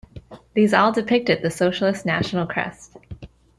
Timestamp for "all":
0.73-0.91